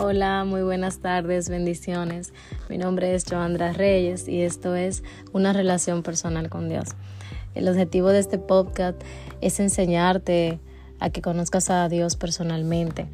[0.00, 2.32] Hola, muy buenas tardes, bendiciones.
[2.68, 5.02] Mi nombre es Joandra Reyes y esto es
[5.32, 6.90] Una relación personal con Dios.
[7.56, 9.02] El objetivo de este podcast
[9.40, 10.60] es enseñarte
[11.00, 13.08] a que conozcas a Dios personalmente,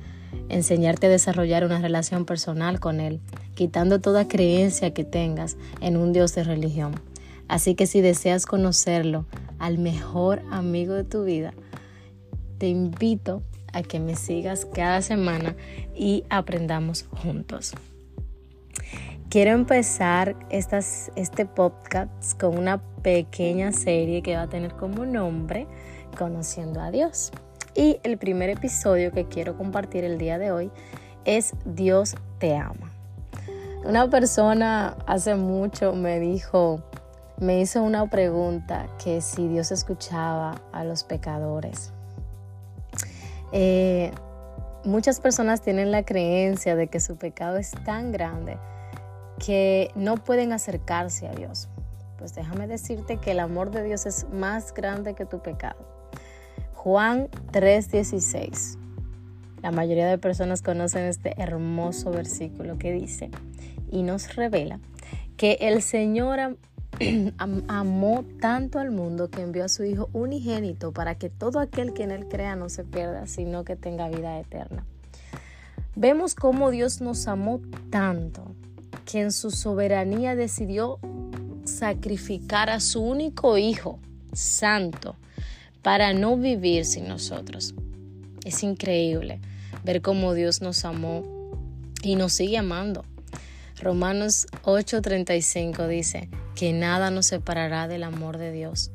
[0.50, 3.22] enseñarte a desarrollar una relación personal con Él,
[3.54, 7.00] quitando toda creencia que tengas en un Dios de religión.
[7.48, 9.24] Así que si deseas conocerlo,
[9.58, 11.54] al mejor amigo de tu vida,
[12.58, 13.42] te invito
[13.82, 15.56] que me sigas cada semana
[15.94, 17.74] y aprendamos juntos.
[19.28, 25.66] Quiero empezar estas, este podcast con una pequeña serie que va a tener como nombre
[26.16, 27.32] Conociendo a Dios.
[27.74, 30.70] Y el primer episodio que quiero compartir el día de hoy
[31.24, 32.92] es Dios te ama.
[33.84, 36.84] Una persona hace mucho me dijo,
[37.38, 41.92] me hizo una pregunta que si Dios escuchaba a los pecadores.
[43.56, 44.10] Eh,
[44.84, 48.58] muchas personas tienen la creencia de que su pecado es tan grande
[49.38, 51.68] que no pueden acercarse a Dios.
[52.18, 55.78] Pues déjame decirte que el amor de Dios es más grande que tu pecado.
[56.74, 58.76] Juan 3:16.
[59.62, 63.30] La mayoría de personas conocen este hermoso versículo que dice
[63.88, 64.80] y nos revela
[65.36, 66.58] que el Señor
[67.68, 72.04] amó tanto al mundo que envió a su Hijo unigénito para que todo aquel que
[72.04, 74.84] en Él crea no se pierda, sino que tenga vida eterna.
[75.96, 78.54] Vemos cómo Dios nos amó tanto
[79.04, 80.98] que en su soberanía decidió
[81.64, 83.98] sacrificar a su único Hijo,
[84.32, 85.16] santo,
[85.82, 87.74] para no vivir sin nosotros.
[88.44, 89.40] Es increíble
[89.84, 91.24] ver cómo Dios nos amó
[92.02, 93.04] y nos sigue amando.
[93.80, 98.90] Romanos 8:35 dice, que nada nos separará del amor de Dios.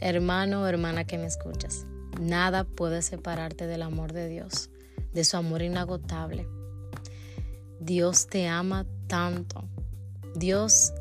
[0.00, 1.86] Hermano o hermana que me escuchas,
[2.20, 4.70] nada puede separarte del amor de Dios,
[5.12, 6.46] de su amor inagotable.
[7.80, 9.64] Dios te ama tanto.
[10.34, 10.92] Dios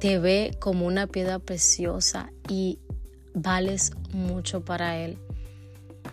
[0.00, 2.78] te ve como una piedra preciosa y
[3.34, 5.18] vales mucho para Él.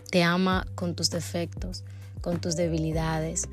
[0.10, 1.84] Te ama con tus defectos,
[2.22, 3.48] con tus debilidades,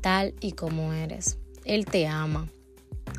[0.00, 1.38] tal y como eres.
[1.68, 2.48] Él te ama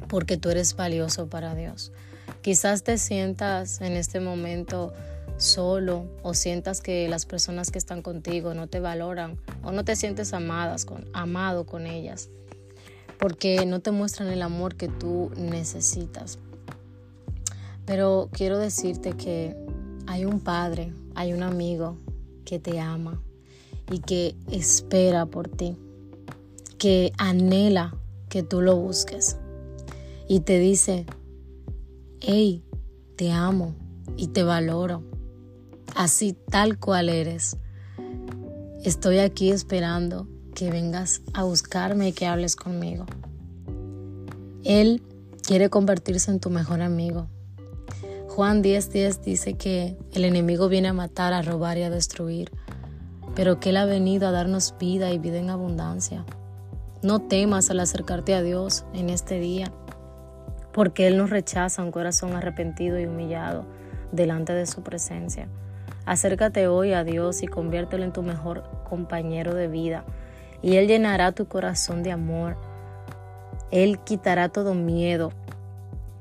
[0.10, 1.94] porque tú eres valioso para Dios.
[2.42, 4.94] Quizás te sientas en este momento
[5.38, 9.96] solo o sientas que las personas que están contigo no te valoran o no te
[9.96, 12.30] sientes amadas amado con ellas
[13.20, 16.40] porque no te muestran el amor que tú necesitas.
[17.86, 19.56] Pero quiero decirte que
[20.08, 21.98] hay un padre, hay un amigo
[22.46, 23.22] que te ama
[23.92, 25.78] y que espera por ti,
[26.78, 27.94] que anhela
[28.30, 29.38] que tú lo busques
[30.28, 31.06] y te dice,
[32.22, 32.64] hey,
[33.18, 33.76] te amo
[34.16, 35.04] y te valoro,
[35.96, 37.58] así tal cual eres.
[38.84, 43.06] Estoy aquí esperando que vengas a buscarme y que hables conmigo.
[44.64, 45.02] Él
[45.42, 47.28] quiere convertirse en tu mejor amigo.
[48.28, 52.52] Juan 10:10 dice que el enemigo viene a matar, a robar y a destruir,
[53.36, 56.26] pero que Él ha venido a darnos vida y vida en abundancia.
[57.02, 59.72] No temas al acercarte a Dios en este día
[60.74, 63.66] porque Él nos rechaza un corazón arrepentido y humillado
[64.12, 65.48] delante de su presencia.
[66.06, 70.04] Acércate hoy a Dios y conviértelo en tu mejor compañero de vida,
[70.62, 72.58] y Él llenará tu corazón de amor.
[73.72, 75.31] Él quitará todo miedo,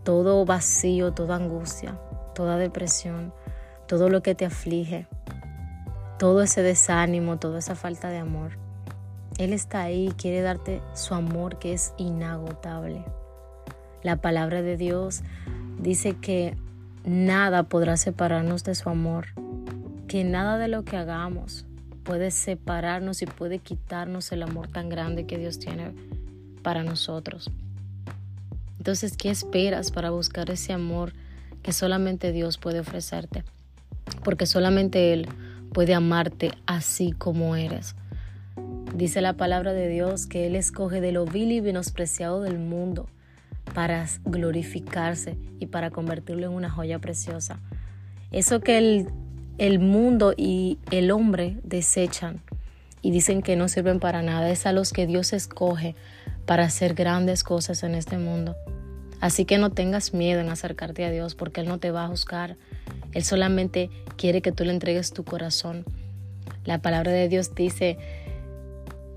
[0.05, 1.99] todo vacío, toda angustia,
[2.35, 3.33] toda depresión,
[3.87, 5.07] todo lo que te aflige,
[6.19, 8.68] todo ese desánimo, toda esa falta de amor.
[9.39, 13.05] Él está ahí y quiere darte su amor que es inagotable.
[14.03, 15.23] La palabra de Dios
[15.81, 16.57] dice que
[17.05, 19.29] nada podrá separarnos de su amor,
[20.09, 21.65] que nada de lo que hagamos
[22.03, 25.93] puede separarnos y puede quitarnos el amor tan grande que Dios tiene
[26.63, 27.51] para nosotros.
[28.79, 31.13] Entonces, ¿qué esperas para buscar ese amor
[31.63, 33.45] que solamente Dios puede ofrecerte?
[34.25, 35.29] Porque solamente Él
[35.73, 37.95] puede amarte así como eres.
[38.99, 43.09] Dice la palabra de Dios que Él escoge de lo vil y menospreciado del mundo
[43.73, 47.61] para glorificarse y para convertirlo en una joya preciosa.
[48.33, 49.07] Eso que el,
[49.59, 52.43] el mundo y el hombre desechan
[53.01, 55.95] y dicen que no sirven para nada, es a los que Dios escoge
[56.45, 58.57] para hacer grandes cosas en este mundo.
[59.21, 62.09] Así que no tengas miedo en acercarte a Dios porque Él no te va a
[62.09, 62.57] juzgar.
[63.13, 65.85] Él solamente quiere que tú le entregues tu corazón.
[66.65, 67.97] La palabra de Dios dice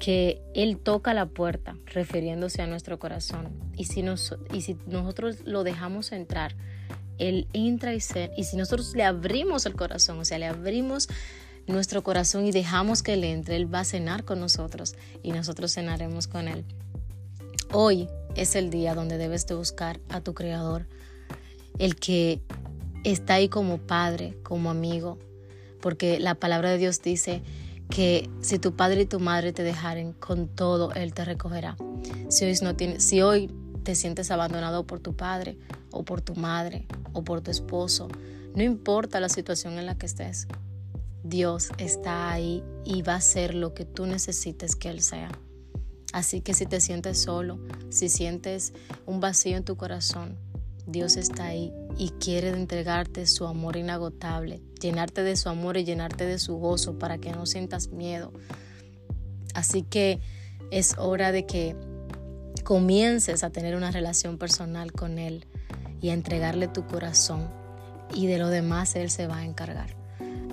[0.01, 3.49] que Él toca la puerta refiriéndose a nuestro corazón.
[3.77, 6.55] Y si, nos, y si nosotros lo dejamos entrar,
[7.19, 8.31] Él entra y se...
[8.35, 11.07] Y si nosotros le abrimos el corazón, o sea, le abrimos
[11.67, 15.71] nuestro corazón y dejamos que Él entre, Él va a cenar con nosotros y nosotros
[15.71, 16.65] cenaremos con Él.
[17.71, 20.87] Hoy es el día donde debes de buscar a tu Creador,
[21.77, 22.41] el que
[23.03, 25.19] está ahí como Padre, como amigo,
[25.79, 27.43] porque la palabra de Dios dice
[27.91, 31.75] que si tu padre y tu madre te dejaren, con todo Él te recogerá.
[32.29, 33.53] Si hoy, no tiene, si hoy
[33.83, 35.59] te sientes abandonado por tu padre
[35.91, 38.07] o por tu madre o por tu esposo,
[38.55, 40.47] no importa la situación en la que estés,
[41.23, 45.29] Dios está ahí y va a ser lo que tú necesites que Él sea.
[46.13, 47.59] Así que si te sientes solo,
[47.89, 48.73] si sientes
[49.05, 50.37] un vacío en tu corazón,
[50.91, 56.25] Dios está ahí y quiere entregarte su amor inagotable, llenarte de su amor y llenarte
[56.25, 58.33] de su gozo para que no sientas miedo.
[59.53, 60.19] Así que
[60.71, 61.75] es hora de que
[62.63, 65.45] comiences a tener una relación personal con Él
[66.01, 67.49] y a entregarle tu corazón
[68.13, 69.95] y de lo demás Él se va a encargar.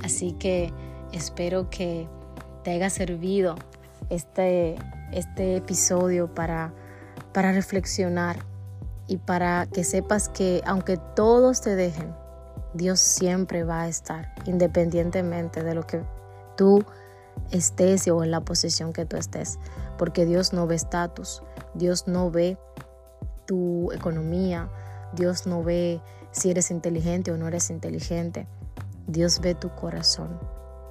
[0.03, 0.73] Así que
[1.13, 2.09] espero que
[2.65, 3.57] te haya servido
[4.11, 4.77] este,
[5.13, 6.73] este episodio para,
[7.33, 8.45] para reflexionar
[9.09, 12.15] y para que sepas que aunque todos te dejen,
[12.75, 16.03] Dios siempre va a estar, independientemente de lo que
[16.57, 16.85] tú
[17.51, 19.59] estés o en la posición que tú estés,
[19.97, 21.43] porque Dios no ve estatus,
[21.75, 22.59] Dios no ve
[23.47, 24.69] tu economía,
[25.15, 28.47] Dios no ve si eres inteligente o no eres inteligente,
[29.07, 30.39] Dios ve tu corazón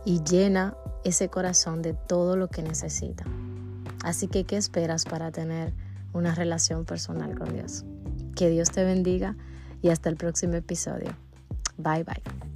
[0.03, 3.25] y llena ese corazón de todo lo que necesita.
[4.03, 5.73] Así que, ¿qué esperas para tener
[6.13, 7.85] una relación personal con Dios?
[8.37, 9.35] Que Dios te bendiga
[9.81, 11.09] y hasta el próximo episodio.
[11.77, 12.46] Bye bye.